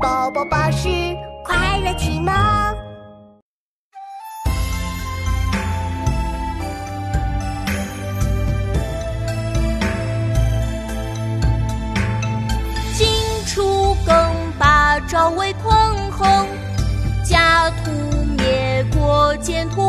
[0.00, 0.88] 宝宝巴士
[1.44, 2.32] 快乐启蒙。
[12.94, 13.06] 晋
[13.46, 14.14] 楚更
[14.58, 16.46] 霸，赵魏匡衡，
[17.24, 17.90] 家徒
[18.36, 19.87] 灭国，建托。